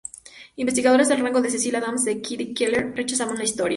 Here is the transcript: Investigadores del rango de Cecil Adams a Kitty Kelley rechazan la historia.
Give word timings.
Investigadores 0.57 1.09
del 1.09 1.19
rango 1.19 1.41
de 1.43 1.51
Cecil 1.51 1.75
Adams 1.75 2.07
a 2.07 2.15
Kitty 2.19 2.55
Kelley 2.55 2.91
rechazan 2.95 3.37
la 3.37 3.43
historia. 3.43 3.69